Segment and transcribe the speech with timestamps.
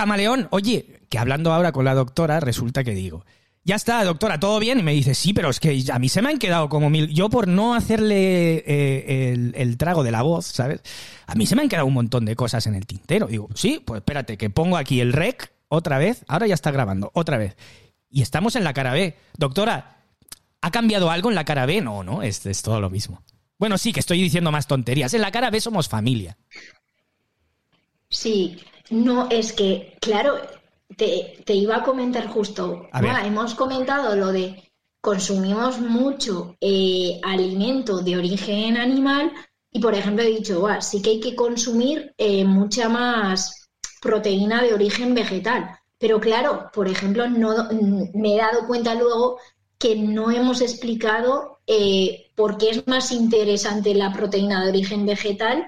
[0.00, 3.26] Camaleón, oye, que hablando ahora con la doctora, resulta que digo,
[3.64, 4.78] ya está, doctora, todo bien.
[4.78, 7.08] Y me dice, sí, pero es que a mí se me han quedado como mil.
[7.08, 10.80] Yo, por no hacerle eh, el, trago de la voz, ¿sabes?
[11.26, 13.26] A mí se me han quedado un montón de cosas en el tintero.
[13.26, 16.24] Digo, sí, pues espérate, que pongo aquí el rec otra vez.
[16.28, 17.58] Ahora ya está grabando, otra vez.
[18.08, 19.18] Y estamos en la cara B.
[19.36, 19.98] Doctora,
[20.62, 21.82] ¿ha cambiado algo en la cara B?
[21.82, 23.22] No, no, es, es todo lo mismo.
[23.58, 25.12] Bueno, sí, que estoy diciendo más tonterías.
[25.12, 26.38] En la cara B somos familia.
[28.08, 28.58] Sí,
[28.90, 30.36] no, es que, claro,
[30.96, 32.88] te, iba a comentar justo,
[33.24, 34.70] hemos comentado lo de
[35.00, 39.32] consumimos mucho eh, alimento de origen animal
[39.72, 43.68] y, por ejemplo, he dicho, sí que hay que consumir eh, mucha más
[44.02, 45.78] proteína de origen vegetal.
[45.98, 47.68] Pero claro, por ejemplo, no,
[48.14, 49.38] me he dado cuenta luego
[49.78, 55.66] que no hemos explicado eh, por qué es más interesante la proteína de origen vegetal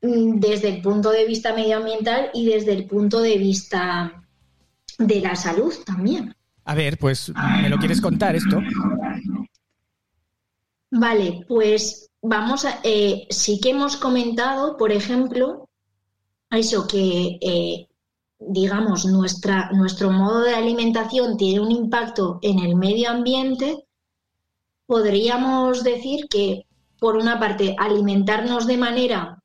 [0.00, 4.24] desde el punto de vista medioambiental y desde el punto de vista
[4.98, 6.34] de la salud también.
[6.64, 8.60] A ver, pues, ¿me lo quieres contar esto?
[10.90, 12.80] Vale, pues vamos a.
[12.82, 15.68] Eh, sí que hemos comentado, por ejemplo,
[16.50, 17.88] eso que, eh,
[18.38, 23.84] digamos, nuestra, nuestro modo de alimentación tiene un impacto en el medio ambiente.
[24.86, 26.66] Podríamos decir que,
[26.98, 29.39] por una parte, alimentarnos de manera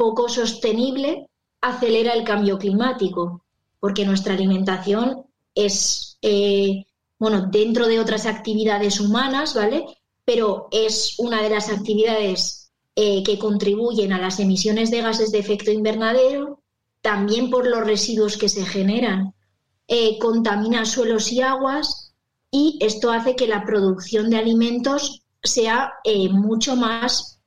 [0.00, 1.28] poco sostenible
[1.60, 3.42] acelera el cambio climático
[3.80, 6.86] porque nuestra alimentación es, eh,
[7.18, 9.84] bueno, dentro de otras actividades humanas, ¿vale?
[10.24, 15.40] Pero es una de las actividades eh, que contribuyen a las emisiones de gases de
[15.40, 16.62] efecto invernadero,
[17.02, 19.34] también por los residuos que se generan,
[19.86, 22.14] eh, contamina suelos y aguas
[22.50, 25.92] y esto hace que la producción de alimentos sea
[26.32, 27.38] mucho más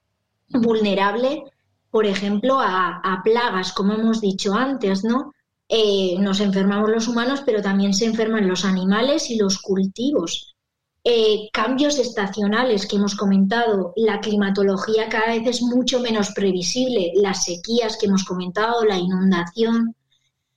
[0.50, 1.46] vulnerable,
[1.94, 5.32] por ejemplo, a, plagas, como hemos dicho antes, ¿no?
[5.70, 10.56] Eh, nos enfermamos los humanos, pero también se enferman los animales y los cultivos.
[11.04, 17.44] Eh, cambios estacionales que hemos comentado, la climatología cada vez es mucho menos previsible, las
[17.44, 19.96] sequías que hemos comentado, la inundación.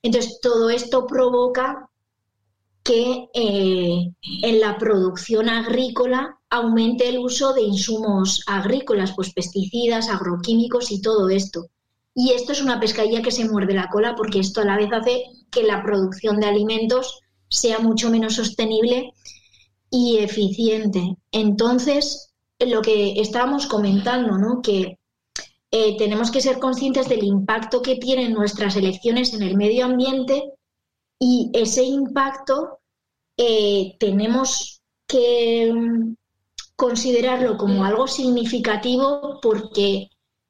[0.01, 1.87] Entonces, todo esto provoca
[2.87, 10.89] que eh, en la producción agrícola aumente el uso de insumos agrícolas, pues pesticidas, agroquímicos
[10.91, 11.65] y todo esto.
[12.15, 14.89] Y esto es una pescadilla que se muerde la cola porque esto a la vez
[14.93, 19.11] hace que la producción de alimentos sea mucho menos sostenible
[19.91, 21.17] y eficiente.
[21.33, 24.61] Entonces, lo que estábamos comentando, ¿no?
[24.61, 24.97] Que
[25.71, 30.53] eh, tenemos que ser conscientes del impacto que tienen nuestras elecciones en el medio ambiente
[31.19, 32.79] y ese impacto
[33.37, 36.15] eh, tenemos que mm,
[36.75, 40.09] considerarlo como algo significativo porque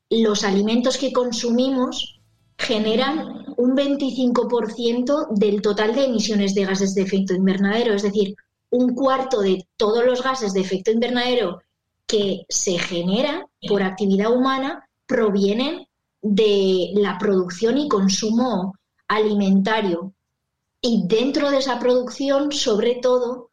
[0.10, 2.20] los alimentos que consumimos
[2.58, 8.36] generan un 25% del total de emisiones de gases de efecto invernadero, es decir,
[8.70, 11.62] un cuarto de todos los gases de efecto invernadero
[12.06, 15.88] que se generan por actividad humana provienen
[16.22, 18.76] de la producción y consumo
[19.08, 20.14] alimentario.
[20.82, 23.50] Y dentro de esa producción, sobre todo,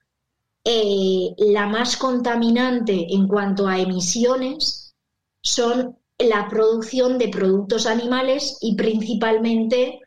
[0.65, 4.95] eh, la más contaminante en cuanto a emisiones
[5.43, 10.01] son la producción de productos animales y principalmente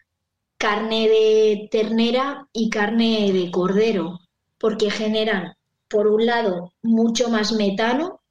[0.58, 4.20] carne de ternera y carne de cordero,
[4.58, 5.56] porque generan,
[5.88, 8.22] por un lado, mucho más metano,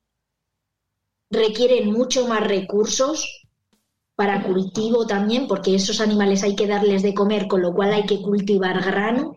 [1.31, 3.46] requieren mucho más recursos
[4.17, 8.07] para cultivo también, porque esos animales hay que darles de comer, con lo cual hay
[8.07, 9.37] que cultivar grano,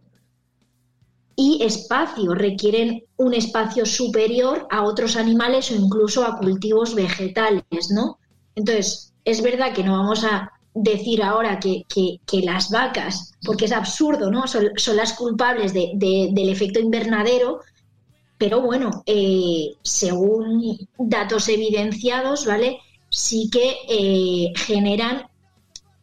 [1.36, 8.20] y espacio, requieren un espacio superior a otros animales o incluso a cultivos vegetales, ¿no?
[8.56, 11.86] Entonces, es verdad que no vamos a decir ahora que,
[12.44, 14.48] las vacas, porque es absurdo, ¿no?
[14.48, 17.62] Son, las culpables del efecto invernadero,
[18.38, 22.80] pero bueno, eh, según datos evidenciados, ¿vale?
[23.10, 25.28] Sí que eh, generan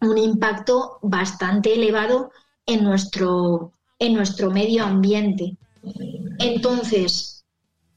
[0.00, 2.31] un impacto bastante elevado
[2.67, 5.56] en nuestro, en nuestro medio ambiente.
[6.38, 7.44] Entonces,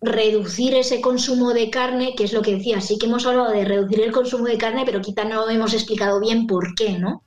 [0.01, 3.65] reducir ese consumo de carne, que es lo que decía, sí que hemos hablado de
[3.65, 7.23] reducir el consumo de carne, pero quizá no hemos explicado bien por qué, ¿no?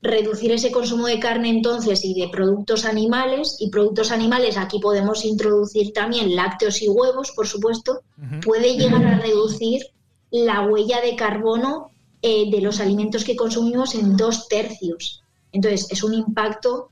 [0.00, 5.24] Reducir ese consumo de carne entonces y de productos animales, y productos animales aquí podemos
[5.24, 8.02] introducir también lácteos y huevos, por supuesto,
[8.44, 9.82] puede llegar a reducir
[10.30, 11.90] la huella de carbono
[12.22, 15.22] eh, de los alimentos que consumimos en dos tercios.
[15.52, 16.90] Entonces, es un impacto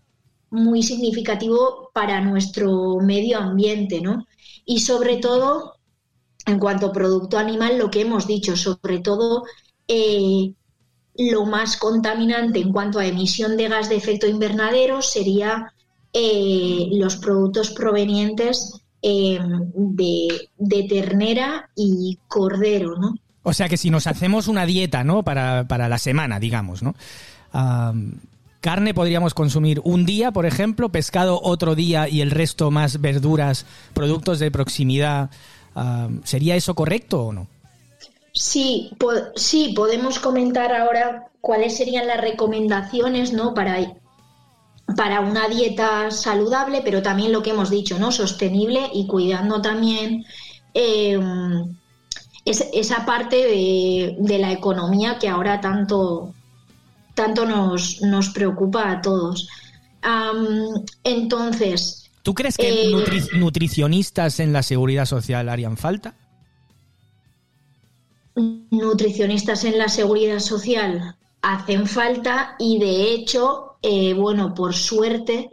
[0.51, 4.27] muy significativo para nuestro medio ambiente, ¿no?
[4.65, 5.75] Y sobre todo,
[6.47, 9.45] en cuanto a producto animal, lo que hemos dicho, sobre todo
[9.89, 10.53] eh,
[11.19, 15.73] lo más contaminante en cuanto a emisión de gas de efecto invernadero sería
[16.13, 19.39] eh, los productos provenientes eh,
[19.75, 23.15] de, ternera y cordero, ¿no?
[23.49, 25.23] O sea que si nos hacemos una dieta, ¿no?
[25.23, 26.97] Para, para la semana, digamos, ¿no?
[28.61, 33.65] carne podríamos consumir un día, por ejemplo, pescado otro día y el resto más verduras,
[33.95, 35.31] productos de proximidad.
[36.25, 37.47] ¿Sería eso correcto o no?
[38.33, 38.91] Sí,
[39.37, 43.55] sí, podemos comentar ahora cuáles serían las recomendaciones ¿no?
[43.55, 43.79] para,
[44.97, 48.11] para una dieta saludable, pero también lo que hemos dicho, ¿no?
[48.11, 50.25] Sostenible y cuidando también
[52.47, 56.33] em, esa parte de, la economía que ahora tanto,
[57.15, 59.49] tanto nos, nos preocupa a todos.
[61.05, 62.11] entonces.
[62.23, 66.15] ¿Tú crees que eh, nutricionistas en la seguridad social harían falta?
[68.71, 75.51] nutricionistas en la seguridad social hacen falta y de hecho, eh, bueno, por suerte,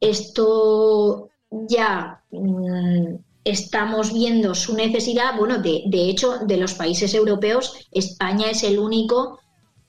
[0.00, 5.36] esto ya mm, estamos viendo su necesidad.
[5.36, 9.38] Bueno, de, de, hecho, de los países europeos, España es el único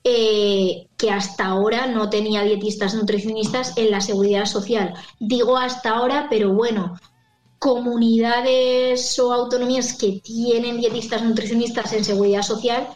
[0.07, 4.93] eh, que hasta ahora no tenía dietistas nutricionistas en la seguridad social.
[5.19, 6.99] Digo hasta ahora, pero bueno,
[7.57, 12.87] comunidades o autonomías que tienen dietistas nutricionistas en seguridad social,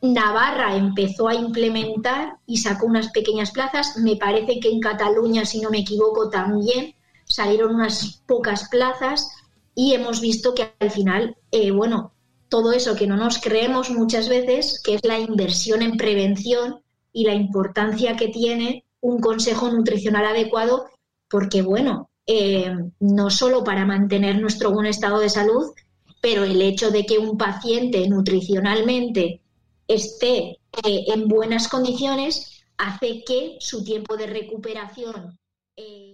[0.00, 3.98] Navarra empezó a implementar y sacó unas pequeñas plazas.
[3.98, 6.94] Me parece que en Cataluña, si no me equivoco, también
[7.26, 9.28] salieron unas pocas plazas
[9.74, 12.12] y hemos visto que al final, eh, bueno,
[12.48, 16.82] todo eso que no nos creemos muchas veces, que es la inversión en prevención
[17.12, 20.86] y la importancia que tiene un consejo nutricional adecuado,
[21.28, 25.72] porque bueno, eh, no solo para mantener nuestro buen estado de salud,
[26.20, 29.42] pero el hecho de que un paciente nutricionalmente
[29.88, 35.38] esté eh, en buenas condiciones hace que su tiempo de recuperación.
[35.76, 36.13] Eh,